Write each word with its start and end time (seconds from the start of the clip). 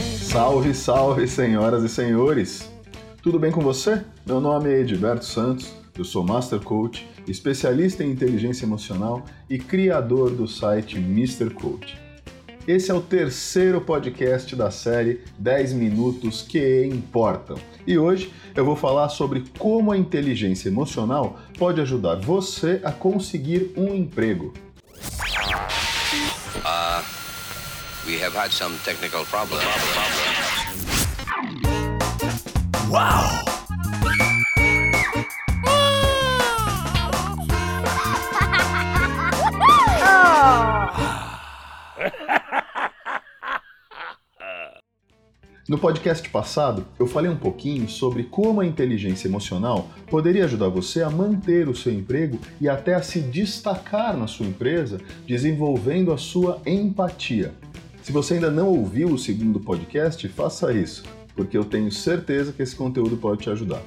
Salve, 0.00 0.74
salve, 0.74 1.28
senhoras 1.28 1.84
e 1.84 1.88
senhores! 1.88 2.70
Tudo 3.22 3.38
bem 3.38 3.52
com 3.52 3.60
você? 3.60 4.02
Meu 4.26 4.40
nome 4.40 4.68
é 4.68 4.80
Edberto 4.80 5.24
Santos, 5.24 5.72
eu 5.96 6.04
sou 6.04 6.24
Master 6.24 6.60
Coach, 6.60 7.08
especialista 7.28 8.02
em 8.02 8.10
inteligência 8.10 8.64
emocional 8.64 9.24
e 9.48 9.58
criador 9.58 10.30
do 10.30 10.48
site 10.48 10.96
Mr. 10.96 11.50
Coach. 11.50 11.96
Esse 12.66 12.90
é 12.90 12.94
o 12.94 13.00
terceiro 13.00 13.80
podcast 13.80 14.56
da 14.56 14.70
série 14.70 15.20
10 15.38 15.74
Minutos 15.74 16.42
que 16.42 16.84
Importam. 16.86 17.56
E 17.86 17.98
hoje 17.98 18.32
eu 18.56 18.64
vou 18.64 18.74
falar 18.74 19.10
sobre 19.10 19.44
como 19.58 19.92
a 19.92 19.98
inteligência 19.98 20.68
emocional 20.68 21.38
pode 21.58 21.80
ajudar 21.80 22.16
você 22.16 22.80
a 22.82 22.90
conseguir 22.90 23.72
um 23.76 23.94
emprego. 23.94 24.52
We 28.06 28.18
have 28.18 28.34
had 28.34 28.50
some 28.50 28.76
technical. 28.84 29.24
Wow! 32.90 33.44
No 45.66 45.78
podcast 45.78 46.28
passado, 46.28 46.86
eu 46.98 47.06
falei 47.06 47.30
um 47.30 47.36
pouquinho 47.36 47.88
sobre 47.88 48.24
como 48.24 48.60
a 48.60 48.66
inteligência 48.66 49.28
emocional 49.28 49.88
poderia 50.10 50.44
ajudar 50.44 50.68
você 50.68 51.02
a 51.02 51.08
manter 51.08 51.68
o 51.68 51.74
seu 51.74 51.92
emprego 51.92 52.38
e 52.60 52.68
até 52.68 52.94
a 52.94 53.02
se 53.02 53.20
destacar 53.20 54.14
na 54.14 54.26
sua 54.26 54.46
empresa, 54.46 55.00
desenvolvendo 55.26 56.12
a 56.12 56.18
sua 56.18 56.60
empatia. 56.66 57.54
Se 58.04 58.12
você 58.12 58.34
ainda 58.34 58.50
não 58.50 58.68
ouviu 58.68 59.08
o 59.08 59.18
segundo 59.18 59.58
podcast, 59.58 60.28
faça 60.28 60.70
isso, 60.74 61.04
porque 61.34 61.56
eu 61.56 61.64
tenho 61.64 61.90
certeza 61.90 62.52
que 62.52 62.62
esse 62.62 62.76
conteúdo 62.76 63.16
pode 63.16 63.40
te 63.40 63.48
ajudar. 63.48 63.82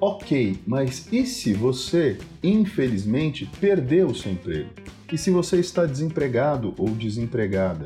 Ok, 0.00 0.58
mas 0.66 1.06
e 1.12 1.26
se 1.26 1.52
você, 1.52 2.16
infelizmente, 2.42 3.44
perdeu 3.60 4.06
o 4.06 4.14
seu 4.14 4.32
emprego? 4.32 4.70
E 5.12 5.18
se 5.18 5.30
você 5.30 5.60
está 5.60 5.84
desempregado 5.84 6.72
ou 6.78 6.88
desempregada? 6.88 7.84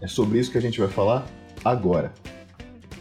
É 0.00 0.06
sobre 0.06 0.38
isso 0.38 0.50
que 0.50 0.56
a 0.56 0.62
gente 0.62 0.80
vai 0.80 0.88
falar 0.88 1.26
agora. 1.62 2.14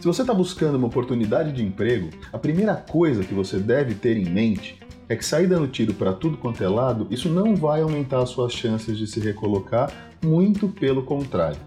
Se 0.01 0.05
você 0.05 0.23
está 0.23 0.33
buscando 0.33 0.75
uma 0.75 0.87
oportunidade 0.87 1.53
de 1.53 1.63
emprego, 1.63 2.09
a 2.33 2.37
primeira 2.37 2.75
coisa 2.75 3.23
que 3.23 3.33
você 3.33 3.59
deve 3.59 3.95
ter 3.95 4.17
em 4.17 4.25
mente 4.25 4.77
é 5.07 5.15
que 5.15 5.25
sair 5.25 5.47
dando 5.47 5.67
tiro 5.67 5.93
para 5.93 6.13
tudo 6.13 6.37
quanto 6.37 6.63
é 6.63 6.67
lado, 6.67 7.07
isso 7.11 7.29
não 7.29 7.55
vai 7.55 7.81
aumentar 7.81 8.21
as 8.21 8.29
suas 8.29 8.53
chances 8.53 8.97
de 8.97 9.07
se 9.07 9.19
recolocar, 9.19 9.91
muito 10.23 10.67
pelo 10.67 11.03
contrário. 11.03 11.59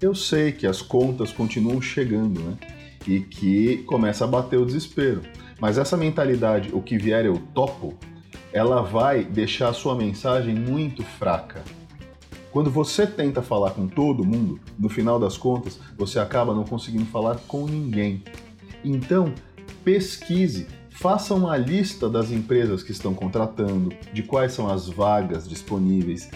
Eu 0.00 0.14
sei 0.14 0.52
que 0.52 0.66
as 0.66 0.82
contas 0.82 1.32
continuam 1.32 1.80
chegando, 1.80 2.40
né? 2.40 2.56
E 3.06 3.20
que 3.20 3.78
começa 3.84 4.24
a 4.24 4.28
bater 4.28 4.58
o 4.58 4.66
desespero. 4.66 5.22
Mas 5.58 5.78
essa 5.78 5.96
mentalidade, 5.96 6.70
o 6.72 6.82
que 6.82 6.98
vier 6.98 7.24
eu 7.24 7.38
topo, 7.54 7.94
ela 8.52 8.82
vai 8.82 9.24
deixar 9.24 9.70
a 9.70 9.72
sua 9.72 9.94
mensagem 9.94 10.54
muito 10.54 11.02
fraca. 11.02 11.62
Quando 12.52 12.70
você 12.70 13.06
tenta 13.06 13.42
falar 13.42 13.72
com 13.72 13.86
todo 13.86 14.24
mundo, 14.24 14.60
no 14.78 14.88
final 14.88 15.18
das 15.18 15.36
contas, 15.36 15.78
você 15.96 16.18
acaba 16.18 16.54
não 16.54 16.64
conseguindo 16.64 17.04
falar 17.06 17.36
com 17.46 17.66
ninguém. 17.66 18.22
Então, 18.84 19.32
pesquise, 19.84 20.66
faça 20.96 21.34
uma 21.34 21.56
lista 21.56 22.08
das 22.08 22.30
empresas 22.30 22.82
que 22.82 22.90
estão 22.90 23.14
contratando, 23.14 23.92
de 24.12 24.22
quais 24.22 24.52
são 24.52 24.68
as 24.68 24.88
vagas 24.88 25.46
disponíveis. 25.46 26.30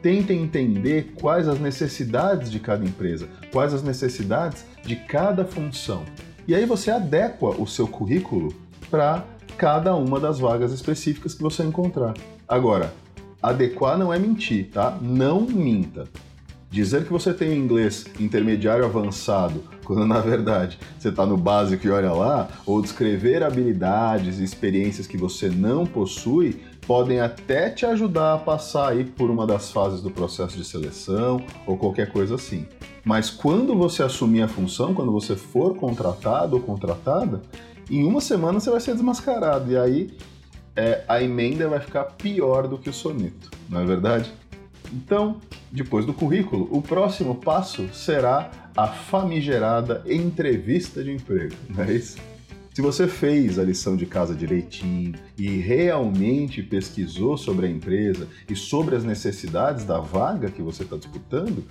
Tente 0.00 0.32
entender 0.32 1.12
quais 1.20 1.48
as 1.48 1.60
necessidades 1.60 2.50
de 2.50 2.58
cada 2.58 2.84
empresa, 2.84 3.28
quais 3.52 3.74
as 3.74 3.82
necessidades 3.82 4.64
de 4.82 4.96
cada 4.96 5.44
função. 5.44 6.04
E 6.48 6.54
aí 6.54 6.64
você 6.64 6.90
adequa 6.90 7.50
o 7.60 7.66
seu 7.66 7.86
currículo 7.86 8.54
para 8.90 9.24
cada 9.58 9.94
uma 9.94 10.18
das 10.18 10.38
vagas 10.38 10.72
específicas 10.72 11.34
que 11.34 11.42
você 11.42 11.62
encontrar. 11.62 12.14
Agora, 12.48 12.94
adequar 13.42 13.98
não 13.98 14.12
é 14.12 14.18
mentir, 14.18 14.70
tá? 14.72 14.96
Não 15.00 15.40
minta. 15.42 16.04
Dizer 16.70 17.04
que 17.04 17.12
você 17.12 17.32
tem 17.32 17.56
inglês 17.56 18.04
intermediário 18.18 18.84
avançado, 18.84 19.62
quando 19.84 20.04
na 20.04 20.20
verdade 20.20 20.78
você 20.98 21.08
está 21.08 21.24
no 21.24 21.36
básico 21.36 21.86
e 21.86 21.90
olha 21.90 22.12
lá, 22.12 22.48
ou 22.66 22.82
descrever 22.82 23.42
habilidades 23.42 24.38
e 24.38 24.44
experiências 24.44 25.06
que 25.06 25.16
você 25.16 25.48
não 25.48 25.86
possui, 25.86 26.60
podem 26.86 27.20
até 27.20 27.70
te 27.70 27.86
ajudar 27.86 28.34
a 28.34 28.38
passar 28.38 28.90
aí 28.90 29.04
por 29.04 29.30
uma 29.30 29.46
das 29.46 29.70
fases 29.70 30.00
do 30.00 30.10
processo 30.10 30.56
de 30.56 30.64
seleção 30.64 31.40
ou 31.66 31.76
qualquer 31.76 32.12
coisa 32.12 32.34
assim. 32.34 32.66
Mas 33.04 33.30
quando 33.30 33.76
você 33.76 34.02
assumir 34.02 34.42
a 34.42 34.48
função, 34.48 34.92
quando 34.92 35.12
você 35.12 35.36
for 35.36 35.76
contratado 35.76 36.56
ou 36.56 36.62
contratada, 36.62 37.40
em 37.90 38.04
uma 38.04 38.20
semana 38.20 38.58
você 38.58 38.70
vai 38.70 38.80
ser 38.80 38.94
desmascarado. 38.94 39.70
E 39.70 39.76
aí 39.76 40.16
é, 40.74 41.04
a 41.08 41.22
emenda 41.22 41.68
vai 41.68 41.80
ficar 41.80 42.04
pior 42.04 42.68
do 42.68 42.76
que 42.76 42.90
o 42.90 42.92
soneto, 42.92 43.50
não 43.68 43.80
é 43.80 43.84
verdade? 43.84 44.32
Então, 44.92 45.40
depois 45.70 46.04
do 46.04 46.14
currículo, 46.14 46.68
o 46.70 46.80
próximo 46.80 47.34
passo 47.34 47.88
será 47.92 48.50
a 48.76 48.86
famigerada 48.86 50.02
entrevista 50.06 51.02
de 51.02 51.12
emprego, 51.12 51.54
não 51.68 51.84
é 51.84 51.92
isso? 51.92 52.18
Se 52.76 52.82
você 52.82 53.08
fez 53.08 53.58
a 53.58 53.64
lição 53.64 53.96
de 53.96 54.04
casa 54.04 54.34
direitinho 54.34 55.14
e 55.38 55.48
realmente 55.48 56.62
pesquisou 56.62 57.38
sobre 57.38 57.66
a 57.66 57.70
empresa 57.70 58.28
e 58.50 58.54
sobre 58.54 58.94
as 58.94 59.02
necessidades 59.02 59.84
da 59.84 59.98
vaga 59.98 60.50
que 60.50 60.60
você 60.60 60.82
está 60.82 60.94
disputando, 60.96 61.64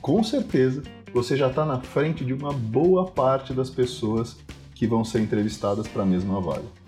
com 0.00 0.22
certeza 0.22 0.84
você 1.12 1.36
já 1.36 1.48
está 1.48 1.64
na 1.64 1.80
frente 1.80 2.24
de 2.24 2.32
uma 2.32 2.52
boa 2.52 3.06
parte 3.06 3.52
das 3.52 3.70
pessoas 3.70 4.36
que 4.72 4.86
vão 4.86 5.04
ser 5.04 5.20
entrevistadas 5.20 5.88
para 5.88 6.04
a 6.04 6.06
mesma 6.06 6.40
vaga. 6.40 6.85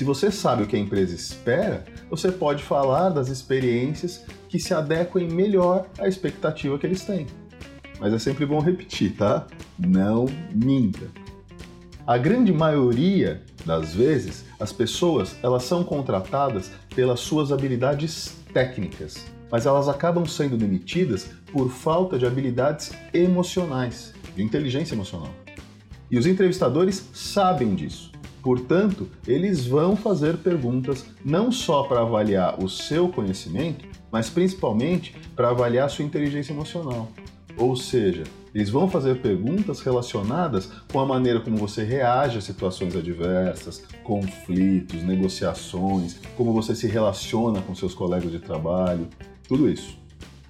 Se 0.00 0.04
você 0.04 0.30
sabe 0.30 0.62
o 0.62 0.66
que 0.66 0.76
a 0.76 0.78
empresa 0.78 1.14
espera, 1.14 1.84
você 2.08 2.32
pode 2.32 2.62
falar 2.62 3.10
das 3.10 3.28
experiências 3.28 4.24
que 4.48 4.58
se 4.58 4.72
adequem 4.72 5.28
melhor 5.28 5.90
à 5.98 6.08
expectativa 6.08 6.78
que 6.78 6.86
eles 6.86 7.04
têm. 7.04 7.26
Mas 7.98 8.14
é 8.14 8.18
sempre 8.18 8.46
bom 8.46 8.60
repetir, 8.60 9.14
tá? 9.14 9.46
Não 9.78 10.24
minta. 10.54 11.06
A 12.06 12.16
grande 12.16 12.50
maioria 12.50 13.42
das 13.66 13.92
vezes, 13.92 14.46
as 14.58 14.72
pessoas 14.72 15.36
elas 15.42 15.64
são 15.64 15.84
contratadas 15.84 16.70
pelas 16.96 17.20
suas 17.20 17.52
habilidades 17.52 18.38
técnicas, 18.54 19.26
mas 19.52 19.66
elas 19.66 19.86
acabam 19.86 20.24
sendo 20.24 20.56
demitidas 20.56 21.28
por 21.52 21.70
falta 21.70 22.18
de 22.18 22.24
habilidades 22.24 22.90
emocionais, 23.12 24.14
de 24.34 24.42
inteligência 24.42 24.94
emocional. 24.94 25.34
E 26.10 26.16
os 26.16 26.24
entrevistadores 26.24 27.06
sabem 27.12 27.74
disso. 27.74 28.09
Portanto, 28.42 29.08
eles 29.26 29.66
vão 29.66 29.94
fazer 29.94 30.38
perguntas 30.38 31.04
não 31.24 31.52
só 31.52 31.82
para 31.82 32.00
avaliar 32.00 32.62
o 32.62 32.68
seu 32.68 33.08
conhecimento, 33.08 33.86
mas 34.10 34.30
principalmente 34.30 35.14
para 35.36 35.50
avaliar 35.50 35.90
sua 35.90 36.04
inteligência 36.04 36.52
emocional. 36.52 37.08
Ou 37.56 37.76
seja, 37.76 38.24
eles 38.54 38.70
vão 38.70 38.88
fazer 38.88 39.20
perguntas 39.20 39.80
relacionadas 39.80 40.70
com 40.90 40.98
a 40.98 41.06
maneira 41.06 41.40
como 41.40 41.56
você 41.56 41.84
reage 41.84 42.38
a 42.38 42.40
situações 42.40 42.96
adversas, 42.96 43.84
conflitos, 44.02 45.02
negociações, 45.02 46.18
como 46.36 46.52
você 46.52 46.74
se 46.74 46.86
relaciona 46.86 47.60
com 47.60 47.74
seus 47.74 47.94
colegas 47.94 48.32
de 48.32 48.38
trabalho, 48.38 49.06
tudo 49.46 49.68
isso. 49.68 49.99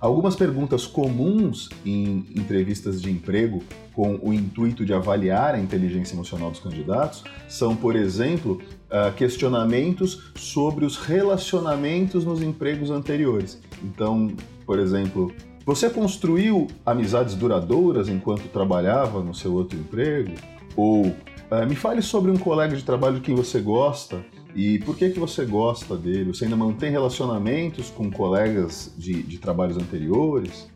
Algumas 0.00 0.34
perguntas 0.34 0.86
comuns 0.86 1.68
em 1.84 2.24
entrevistas 2.34 3.02
de 3.02 3.10
emprego 3.10 3.62
com 3.92 4.18
o 4.22 4.32
intuito 4.32 4.82
de 4.82 4.94
avaliar 4.94 5.54
a 5.54 5.60
inteligência 5.60 6.14
emocional 6.14 6.50
dos 6.50 6.58
candidatos 6.58 7.22
são, 7.46 7.76
por 7.76 7.94
exemplo, 7.94 8.62
ah, 8.90 9.12
questionamentos 9.14 10.32
sobre 10.34 10.86
os 10.86 10.96
relacionamentos 10.96 12.24
nos 12.24 12.40
empregos 12.40 12.90
anteriores. 12.90 13.60
Então, 13.84 14.32
por 14.64 14.78
exemplo, 14.78 15.30
você 15.66 15.90
construiu 15.90 16.66
amizades 16.86 17.34
duradouras 17.34 18.08
enquanto 18.08 18.48
trabalhava 18.48 19.22
no 19.22 19.34
seu 19.34 19.52
outro 19.52 19.78
emprego? 19.78 20.32
Ou 20.74 21.14
ah, 21.50 21.66
me 21.66 21.76
fale 21.76 22.00
sobre 22.00 22.30
um 22.30 22.38
colega 22.38 22.74
de 22.74 22.84
trabalho 22.84 23.16
de 23.16 23.20
quem 23.20 23.34
você 23.34 23.60
gosta 23.60 24.24
e 24.54 24.78
por 24.80 24.96
que, 24.96 25.10
que 25.10 25.18
você 25.18 25.44
gosta 25.44 25.96
dele? 25.96 26.32
Você 26.32 26.44
ainda 26.44 26.56
mantém 26.56 26.90
relacionamentos 26.90 27.90
com 27.90 28.10
colegas 28.10 28.92
de, 28.96 29.22
de 29.22 29.38
trabalhos 29.38 29.76
anteriores? 29.76 30.68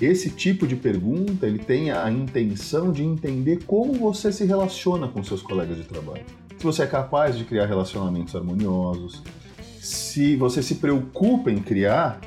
Esse 0.00 0.30
tipo 0.30 0.66
de 0.66 0.76
pergunta 0.76 1.46
ele 1.46 1.58
tem 1.58 1.90
a 1.90 2.10
intenção 2.10 2.92
de 2.92 3.02
entender 3.02 3.64
como 3.64 3.94
você 3.94 4.32
se 4.32 4.44
relaciona 4.44 5.08
com 5.08 5.22
seus 5.22 5.40
colegas 5.40 5.76
de 5.76 5.84
trabalho. 5.84 6.24
Se 6.58 6.64
você 6.64 6.82
é 6.82 6.86
capaz 6.86 7.36
de 7.36 7.44
criar 7.44 7.66
relacionamentos 7.66 8.34
harmoniosos, 8.34 9.22
se 9.80 10.36
você 10.36 10.62
se 10.62 10.76
preocupa 10.76 11.50
em 11.50 11.58
criar 11.58 12.20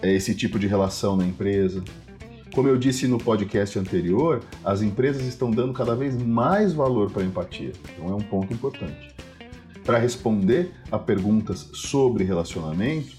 é, 0.00 0.12
esse 0.12 0.34
tipo 0.34 0.58
de 0.58 0.66
relação 0.66 1.16
na 1.16 1.24
empresa. 1.24 1.82
Como 2.54 2.68
eu 2.68 2.76
disse 2.76 3.08
no 3.08 3.16
podcast 3.16 3.78
anterior, 3.78 4.42
as 4.62 4.82
empresas 4.82 5.22
estão 5.26 5.50
dando 5.50 5.72
cada 5.72 5.94
vez 5.94 6.20
mais 6.22 6.72
valor 6.74 7.10
para 7.10 7.22
a 7.22 7.24
empatia, 7.24 7.72
então 7.94 8.10
é 8.10 8.14
um 8.14 8.20
ponto 8.20 8.52
importante 8.52 9.12
para 9.84 9.98
responder 9.98 10.72
a 10.90 10.98
perguntas 10.98 11.68
sobre 11.72 12.24
relacionamento, 12.24 13.16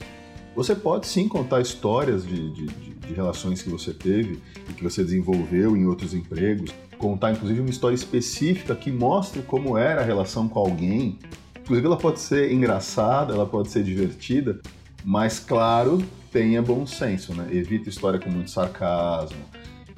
você 0.56 0.76
pode 0.76 1.08
sim 1.08 1.28
contar 1.28 1.62
histórias 1.62 2.26
de, 2.26 2.50
de, 2.52 2.66
de, 2.68 3.14
relações 3.14 3.62
que 3.62 3.70
você 3.70 3.94
teve 3.94 4.40
e 4.70 4.74
que 4.74 4.84
você 4.84 5.04
desenvolveu 5.04 5.76
em 5.76 5.86
outros 5.86 6.14
empregos, 6.14 6.72
contar 6.98 7.32
inclusive 7.32 7.60
uma 7.60 7.70
história 7.70 7.96
específica 7.96 8.76
que 8.76 8.92
mostre 8.92 9.42
como 9.42 9.78
era 9.78 10.02
a 10.02 10.04
relação 10.04 10.48
com 10.48 10.60
alguém. 10.60 11.18
Inclusive 11.60 11.88
ela 11.88 11.98
pode 11.98 12.20
ser 12.20 12.52
engraçada, 12.52 13.34
ela 13.34 13.46
pode 13.46 13.70
ser 13.70 13.84
divertida, 13.84 14.60
mas 15.04 15.40
claro, 15.40 16.04
tenha 16.32 16.62
bom 16.62 16.86
senso, 16.86 17.34
né? 17.34 17.48
Evita 17.52 17.90
história 17.90 18.20
com 18.20 18.30
muito 18.30 18.52
sarcasmo, 18.52 19.38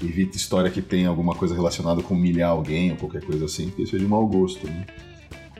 evita 0.01 0.37
história 0.37 0.71
que 0.71 0.81
tenha 0.81 1.09
alguma 1.09 1.35
coisa 1.35 1.53
relacionada 1.53 2.01
com 2.01 2.13
humilhar 2.13 2.51
alguém 2.51 2.91
ou 2.91 2.97
qualquer 2.97 3.23
coisa 3.23 3.45
assim, 3.45 3.67
porque 3.67 3.83
isso 3.83 3.95
é 3.95 3.99
de 3.99 4.05
mau 4.05 4.25
gosto, 4.25 4.65
né? 4.67 4.85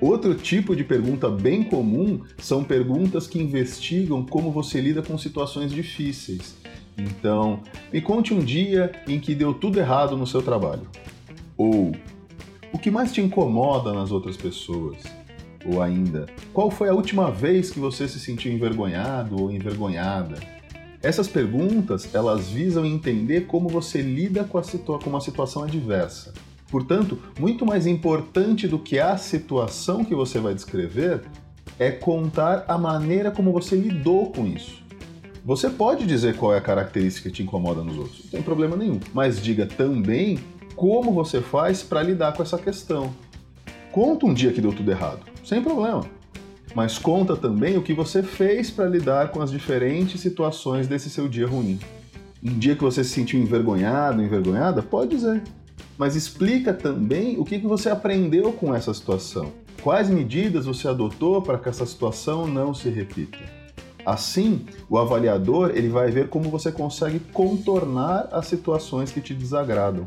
Outro 0.01 0.35
tipo 0.35 0.75
de 0.75 0.83
pergunta 0.83 1.29
bem 1.29 1.63
comum 1.63 2.21
são 2.37 2.63
perguntas 2.63 3.27
que 3.27 3.39
investigam 3.39 4.25
como 4.25 4.51
você 4.51 4.81
lida 4.81 5.01
com 5.01 5.17
situações 5.17 5.71
difíceis. 5.71 6.55
Então, 6.97 7.61
me 7.91 8.01
conte 8.01 8.33
um 8.33 8.39
dia 8.39 8.91
em 9.07 9.19
que 9.19 9.33
deu 9.33 9.53
tudo 9.53 9.79
errado 9.79 10.17
no 10.17 10.27
seu 10.27 10.41
trabalho. 10.41 10.87
Ou 11.57 11.91
o 12.73 12.77
que 12.77 12.91
mais 12.91 13.13
te 13.13 13.21
incomoda 13.21 13.93
nas 13.93 14.11
outras 14.11 14.35
pessoas? 14.35 14.97
Ou 15.65 15.81
ainda, 15.81 16.25
qual 16.53 16.69
foi 16.69 16.89
a 16.89 16.93
última 16.93 17.31
vez 17.31 17.71
que 17.71 17.79
você 17.79 18.07
se 18.07 18.19
sentiu 18.19 18.51
envergonhado 18.51 19.41
ou 19.41 19.51
envergonhada? 19.51 20.35
Essas 21.01 21.27
perguntas, 21.27 22.13
elas 22.13 22.49
visam 22.49 22.85
entender 22.85 23.47
como 23.47 23.69
você 23.69 24.01
lida 24.01 24.43
com, 24.43 24.61
situa 24.61 24.99
com 24.99 25.09
uma 25.09 25.21
situação 25.21 25.63
adversa. 25.63 26.33
Portanto, 26.75 27.17
muito 27.39 27.65
mais 27.65 27.87
importante 27.87 28.67
do 28.67 28.77
que 28.77 28.99
a 28.99 29.15
situação 29.15 30.03
que 30.03 30.13
você 30.13 30.41
vai 30.41 30.53
descrever 30.53 31.21
é 31.79 31.89
contar 31.89 32.65
a 32.67 32.77
maneira 32.77 33.31
como 33.31 33.53
você 33.53 33.77
lidou 33.77 34.29
com 34.29 34.45
isso. 34.45 34.83
Você 35.45 35.69
pode 35.69 36.05
dizer 36.05 36.35
qual 36.35 36.53
é 36.53 36.57
a 36.57 36.61
característica 36.61 37.29
que 37.29 37.35
te 37.35 37.43
incomoda 37.43 37.81
nos 37.81 37.97
outros, 37.97 38.25
não 38.25 38.31
tem 38.31 38.41
problema 38.41 38.75
nenhum, 38.75 38.99
mas 39.13 39.41
diga 39.41 39.65
também 39.65 40.37
como 40.75 41.13
você 41.13 41.39
faz 41.39 41.81
para 41.81 42.03
lidar 42.03 42.33
com 42.33 42.43
essa 42.43 42.57
questão. 42.57 43.09
Conta 43.89 44.25
um 44.25 44.33
dia 44.33 44.51
que 44.51 44.59
deu 44.59 44.73
tudo 44.73 44.91
errado, 44.91 45.21
sem 45.45 45.63
problema. 45.63 46.01
Mas 46.75 46.97
conta 46.97 47.37
também 47.37 47.77
o 47.77 47.81
que 47.81 47.93
você 47.93 48.21
fez 48.21 48.69
para 48.69 48.89
lidar 48.89 49.29
com 49.29 49.41
as 49.41 49.49
diferentes 49.49 50.19
situações 50.19 50.89
desse 50.89 51.09
seu 51.09 51.29
dia 51.29 51.47
ruim. 51.47 51.79
Um 52.43 52.59
dia 52.59 52.75
que 52.75 52.83
você 52.83 53.01
se 53.01 53.11
sentiu 53.11 53.39
envergonhado, 53.39 54.21
envergonhada, 54.21 54.83
pode 54.83 55.11
dizer. 55.15 55.41
Mas 55.97 56.15
explica 56.15 56.73
também 56.73 57.37
o 57.39 57.45
que 57.45 57.57
você 57.59 57.89
aprendeu 57.89 58.51
com 58.51 58.73
essa 58.75 58.93
situação. 58.93 59.51
Quais 59.81 60.09
medidas 60.09 60.65
você 60.65 60.87
adotou 60.87 61.41
para 61.41 61.57
que 61.57 61.69
essa 61.69 61.85
situação 61.85 62.47
não 62.47 62.73
se 62.73 62.89
repita? 62.89 63.37
Assim, 64.05 64.65
o 64.89 64.97
avaliador 64.97 65.71
ele 65.73 65.89
vai 65.89 66.11
ver 66.11 66.29
como 66.29 66.49
você 66.49 66.71
consegue 66.71 67.19
contornar 67.19 68.27
as 68.31 68.45
situações 68.45 69.11
que 69.11 69.21
te 69.21 69.33
desagradam. 69.33 70.05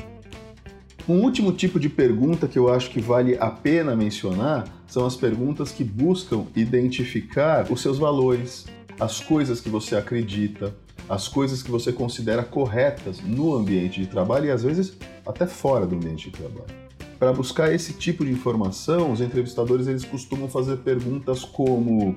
Um 1.09 1.23
último 1.23 1.53
tipo 1.53 1.81
de 1.81 1.89
pergunta 1.89 2.47
que 2.47 2.59
eu 2.59 2.73
acho 2.73 2.91
que 2.91 3.01
vale 3.01 3.37
a 3.41 3.51
pena 3.51 3.97
mencionar 3.97 4.65
são 4.87 5.07
as 5.07 5.17
perguntas 5.17 5.73
que 5.73 5.83
buscam 5.83 6.45
identificar 6.55 7.67
os 7.73 7.81
seus 7.81 7.99
valores, 7.99 8.67
as 9.01 9.21
coisas 9.21 9.61
que 9.61 9.71
você 9.71 9.97
acredita, 9.97 10.75
as 11.09 11.29
coisas 11.29 11.63
que 11.63 11.71
você 11.71 11.93
considera 11.93 12.43
corretas 12.43 13.21
no 13.21 13.55
ambiente 13.55 14.01
de 14.01 14.07
trabalho 14.07 14.47
e 14.47 14.51
às 14.51 14.63
vezes 14.63 14.97
até 15.27 15.47
fora 15.47 15.87
do 15.87 15.97
ambiente 15.97 16.31
de 16.31 16.37
trabalho. 16.37 16.79
Para 17.19 17.33
buscar 17.33 17.73
esse 17.73 17.93
tipo 17.95 18.25
de 18.25 18.31
informação, 18.31 19.13
os 19.13 19.21
entrevistadores 19.21 19.87
eles 19.87 20.05
costumam 20.05 20.49
fazer 20.49 20.77
perguntas 20.79 21.45
como: 21.45 22.17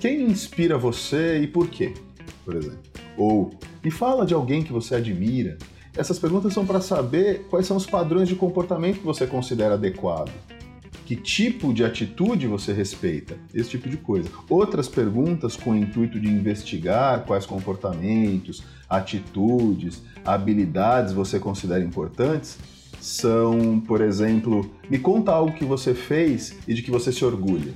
quem 0.00 0.22
inspira 0.22 0.78
você 0.78 1.40
e 1.40 1.46
por 1.46 1.68
quê? 1.68 1.94
Por 2.44 2.56
exemplo. 2.56 2.78
Ou 3.16 3.50
me 3.82 3.90
fala 3.90 4.24
de 4.24 4.32
alguém 4.32 4.62
que 4.62 4.72
você 4.72 4.94
admira 4.94 5.58
essas 5.98 6.16
perguntas 6.16 6.54
são 6.54 6.64
para 6.64 6.80
saber 6.80 7.46
quais 7.50 7.66
são 7.66 7.76
os 7.76 7.84
padrões 7.84 8.28
de 8.28 8.36
comportamento 8.36 9.00
que 9.00 9.04
você 9.04 9.26
considera 9.26 9.74
adequado. 9.74 10.30
Que 11.08 11.16
tipo 11.16 11.72
de 11.72 11.82
atitude 11.82 12.46
você 12.46 12.70
respeita? 12.70 13.38
Esse 13.54 13.70
tipo 13.70 13.88
de 13.88 13.96
coisa. 13.96 14.28
Outras 14.46 14.88
perguntas 14.88 15.56
com 15.56 15.70
o 15.70 15.74
intuito 15.74 16.20
de 16.20 16.28
investigar 16.28 17.24
quais 17.24 17.46
comportamentos, 17.46 18.62
atitudes, 18.86 20.02
habilidades 20.22 21.14
você 21.14 21.40
considera 21.40 21.82
importantes 21.82 22.58
são, 23.00 23.80
por 23.80 24.02
exemplo, 24.02 24.70
me 24.90 24.98
conta 24.98 25.32
algo 25.32 25.54
que 25.54 25.64
você 25.64 25.94
fez 25.94 26.54
e 26.68 26.74
de 26.74 26.82
que 26.82 26.90
você 26.90 27.10
se 27.10 27.24
orgulha. 27.24 27.72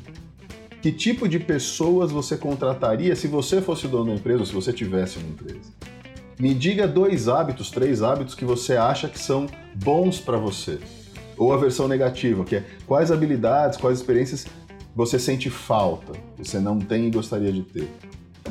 Que 0.82 0.92
tipo 0.92 1.26
de 1.26 1.38
pessoas 1.38 2.12
você 2.12 2.36
contrataria 2.36 3.16
se 3.16 3.28
você 3.28 3.62
fosse 3.62 3.88
dono 3.88 4.10
da 4.10 4.16
empresa 4.16 4.40
ou 4.40 4.46
se 4.46 4.52
você 4.52 4.74
tivesse 4.74 5.16
uma 5.16 5.28
empresa? 5.28 5.72
Me 6.38 6.52
diga 6.52 6.86
dois 6.86 7.28
hábitos, 7.28 7.70
três 7.70 8.02
hábitos 8.02 8.34
que 8.34 8.44
você 8.44 8.76
acha 8.76 9.08
que 9.08 9.18
são 9.18 9.46
bons 9.74 10.20
para 10.20 10.36
você. 10.36 10.78
Ou 11.36 11.52
a 11.52 11.56
versão 11.56 11.88
negativa, 11.88 12.44
que 12.44 12.56
é 12.56 12.64
quais 12.86 13.10
habilidades, 13.10 13.78
quais 13.78 13.98
experiências 13.98 14.46
você 14.94 15.18
sente 15.18 15.48
falta, 15.48 16.12
você 16.36 16.58
não 16.58 16.78
tem 16.78 17.06
e 17.06 17.10
gostaria 17.10 17.52
de 17.52 17.62
ter. 17.62 17.88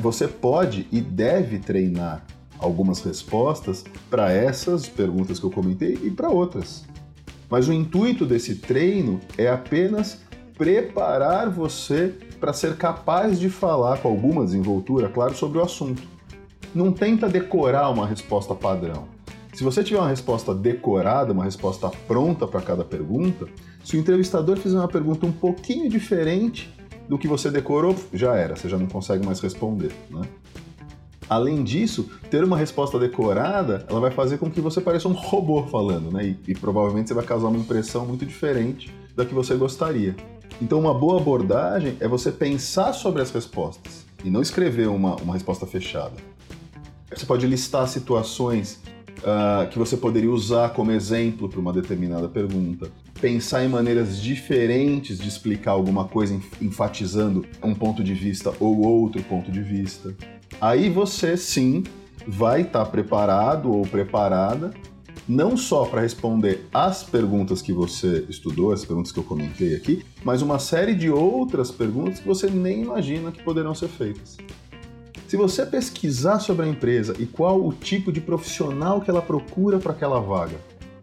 Você 0.00 0.26
pode 0.26 0.88
e 0.90 1.00
deve 1.00 1.58
treinar 1.58 2.24
algumas 2.58 3.00
respostas 3.00 3.84
para 4.10 4.32
essas 4.32 4.88
perguntas 4.88 5.38
que 5.38 5.46
eu 5.46 5.50
comentei 5.50 5.98
e 6.02 6.10
para 6.10 6.30
outras. 6.30 6.84
Mas 7.48 7.68
o 7.68 7.72
intuito 7.72 8.24
desse 8.24 8.56
treino 8.56 9.20
é 9.36 9.48
apenas 9.48 10.20
preparar 10.56 11.50
você 11.50 12.14
para 12.40 12.52
ser 12.52 12.76
capaz 12.76 13.38
de 13.38 13.48
falar 13.48 13.98
com 13.98 14.08
alguma 14.08 14.44
desenvoltura, 14.44 15.08
claro, 15.08 15.34
sobre 15.34 15.58
o 15.58 15.62
assunto 15.62 16.02
não 16.74 16.92
tenta 16.92 17.28
decorar 17.28 17.90
uma 17.90 18.06
resposta 18.06 18.54
padrão. 18.54 19.08
Se 19.52 19.62
você 19.62 19.84
tiver 19.84 19.98
uma 19.98 20.08
resposta 20.08 20.54
decorada, 20.54 21.32
uma 21.32 21.44
resposta 21.44 21.90
pronta 22.08 22.46
para 22.46 22.62
cada 22.62 22.84
pergunta, 22.84 23.46
se 23.84 23.96
o 23.96 24.00
entrevistador 24.00 24.56
fizer 24.56 24.78
uma 24.78 24.88
pergunta 24.88 25.26
um 25.26 25.32
pouquinho 25.32 25.90
diferente 25.90 26.72
do 27.06 27.18
que 27.18 27.28
você 27.28 27.50
decorou, 27.50 27.94
já 28.14 28.34
era, 28.34 28.56
você 28.56 28.66
já 28.66 28.78
não 28.78 28.86
consegue 28.86 29.26
mais 29.26 29.40
responder. 29.40 29.92
Né? 30.08 30.22
Além 31.28 31.62
disso, 31.62 32.10
ter 32.30 32.42
uma 32.42 32.56
resposta 32.56 32.98
decorada, 32.98 33.86
ela 33.90 34.00
vai 34.00 34.10
fazer 34.10 34.38
com 34.38 34.50
que 34.50 34.60
você 34.60 34.80
pareça 34.80 35.06
um 35.06 35.12
robô 35.12 35.62
falando, 35.64 36.10
né? 36.10 36.26
E, 36.26 36.52
e, 36.52 36.54
provavelmente 36.54 37.08
você 37.08 37.14
vai 37.14 37.24
causar 37.24 37.48
uma 37.48 37.58
impressão 37.58 38.06
muito 38.06 38.24
diferente 38.24 38.92
da 39.14 39.24
que 39.24 39.34
você 39.34 39.54
gostaria. 39.54 40.16
Então, 40.60 40.78
uma 40.78 40.94
boa 40.94 41.20
abordagem 41.20 41.96
é 42.00 42.08
você 42.08 42.30
pensar 42.30 42.92
sobre 42.92 43.22
as 43.22 43.30
respostas 43.30 44.06
e 44.24 44.30
não 44.30 44.42
escrever 44.42 44.88
uma, 44.88 45.16
uma 45.16 45.34
resposta 45.34 45.66
fechada. 45.66 46.14
Você 47.14 47.26
pode 47.26 47.46
listar 47.46 47.86
situações 47.88 48.80
uh, 49.22 49.68
que 49.68 49.78
você 49.78 49.96
poderia 49.96 50.30
usar 50.30 50.70
como 50.70 50.90
exemplo 50.90 51.48
para 51.48 51.60
uma 51.60 51.72
determinada 51.72 52.28
pergunta. 52.28 52.90
Pensar 53.20 53.64
em 53.64 53.68
maneiras 53.68 54.20
diferentes 54.20 55.18
de 55.18 55.28
explicar 55.28 55.72
alguma 55.72 56.06
coisa, 56.06 56.38
enfatizando 56.60 57.44
um 57.62 57.74
ponto 57.74 58.02
de 58.02 58.14
vista 58.14 58.52
ou 58.60 58.86
outro 58.86 59.22
ponto 59.22 59.50
de 59.50 59.62
vista. 59.62 60.14
Aí 60.60 60.88
você 60.90 61.36
sim 61.36 61.84
vai 62.26 62.62
estar 62.62 62.84
tá 62.84 62.90
preparado 62.90 63.72
ou 63.72 63.82
preparada 63.82 64.72
não 65.28 65.56
só 65.56 65.84
para 65.84 66.00
responder 66.00 66.66
as 66.74 67.02
perguntas 67.02 67.62
que 67.62 67.72
você 67.72 68.26
estudou, 68.28 68.72
as 68.72 68.84
perguntas 68.84 69.12
que 69.12 69.18
eu 69.18 69.24
comentei 69.24 69.74
aqui, 69.74 70.04
mas 70.24 70.42
uma 70.42 70.58
série 70.58 70.94
de 70.94 71.10
outras 71.10 71.70
perguntas 71.70 72.18
que 72.18 72.26
você 72.26 72.50
nem 72.50 72.82
imagina 72.82 73.30
que 73.30 73.42
poderão 73.42 73.74
ser 73.74 73.88
feitas. 73.88 74.36
Se 75.32 75.36
você 75.38 75.64
pesquisar 75.64 76.40
sobre 76.40 76.66
a 76.66 76.68
empresa 76.68 77.16
e 77.18 77.24
qual 77.24 77.66
o 77.66 77.72
tipo 77.72 78.12
de 78.12 78.20
profissional 78.20 79.00
que 79.00 79.08
ela 79.08 79.22
procura 79.22 79.78
para 79.78 79.92
aquela 79.92 80.20
vaga, 80.20 80.58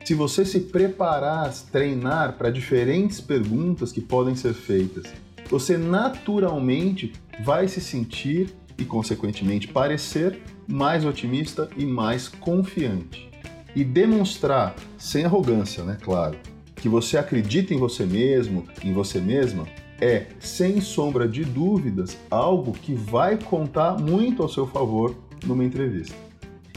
se 0.05 0.13
você 0.13 0.45
se 0.45 0.59
preparar, 0.59 1.51
treinar 1.71 2.37
para 2.37 2.51
diferentes 2.51 3.19
perguntas 3.19 3.91
que 3.91 3.99
podem 3.99 4.35
ser 4.35 4.53
feitas, 4.53 5.05
você 5.49 5.79
naturalmente 5.79 7.11
vai 7.43 7.67
se 7.67 7.81
sentir 7.81 8.53
e, 8.77 8.85
consequentemente, 8.85 9.67
parecer 9.67 10.39
mais 10.67 11.05
otimista 11.05 11.67
e 11.75 11.83
mais 11.83 12.27
confiante. 12.27 13.31
E 13.75 13.83
demonstrar, 13.83 14.75
sem 14.95 15.25
arrogância, 15.25 15.83
né, 15.83 15.97
claro, 15.99 16.37
que 16.75 16.87
você 16.87 17.17
acredita 17.17 17.73
em 17.73 17.77
você 17.77 18.05
mesmo, 18.05 18.67
em 18.83 18.93
você 18.93 19.19
mesma, 19.19 19.67
é, 20.01 20.27
sem 20.39 20.81
sombra 20.81 21.27
de 21.27 21.43
dúvidas, 21.43 22.17
algo 22.29 22.71
que 22.73 22.93
vai 22.93 23.37
contar 23.37 23.99
muito 23.99 24.41
ao 24.41 24.49
seu 24.49 24.65
favor 24.65 25.15
numa 25.45 25.63
entrevista. 25.63 26.15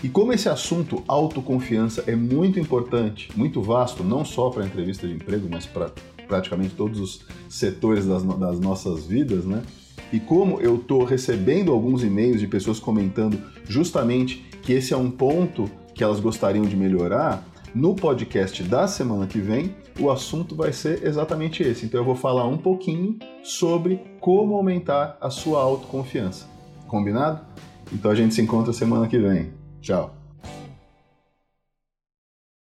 E 0.03 0.09
como 0.09 0.33
esse 0.33 0.49
assunto 0.49 1.03
autoconfiança 1.07 2.03
é 2.09 2.17
muito 2.17 2.59
importante, 2.59 3.31
muito 3.37 3.63
vasto, 3.63 4.03
não 4.03 4.25
só 4.25 4.51
para 4.51 4.65
a 4.65 4.67
entrevista 4.67 5.07
de 5.07 5.15
emprego, 5.15 5.47
mas 5.49 5.65
para 5.65 5.93
praticamente 6.27 6.75
todos 6.75 6.99
os 6.99 7.25
setores 7.49 8.07
das, 8.07 8.23
das 8.23 8.59
nossas 8.59 9.07
vidas, 9.07 9.45
né? 9.45 9.63
E 10.13 10.19
como 10.19 10.61
eu 10.61 10.77
estou 10.77 11.05
recebendo 11.05 11.73
alguns 11.73 12.03
e-mails 12.03 12.41
de 12.41 12.47
pessoas 12.47 12.81
comentando 12.81 13.39
justamente 13.69 14.45
que 14.63 14.73
esse 14.73 14.93
é 14.93 14.97
um 14.97 15.11
ponto 15.11 15.71
que 15.95 16.03
elas 16.03 16.21
gostariam 16.21 16.65
de 16.65 16.77
melhorar, 16.77 17.47
no 17.75 17.95
podcast 17.95 18.63
da 18.63 18.87
semana 18.87 19.27
que 19.27 19.39
vem, 19.39 19.75
o 19.99 20.11
assunto 20.11 20.55
vai 20.55 20.73
ser 20.73 21.05
exatamente 21.07 21.63
esse. 21.63 21.87
Então 21.87 22.01
eu 22.01 22.05
vou 22.05 22.15
falar 22.15 22.47
um 22.47 22.59
pouquinho 22.59 23.19
sobre 23.43 24.01
como 24.21 24.55
aumentar 24.55 25.17
a 25.21 25.31
sua 25.31 25.61
autoconfiança. 25.61 26.47
Combinado? 26.87 27.41
Então 27.93 28.11
a 28.11 28.15
gente 28.15 28.35
se 28.35 28.43
encontra 28.43 28.73
semana 28.73 29.07
que 29.09 29.19
vem. 29.19 29.53
Tchau. 29.81 30.22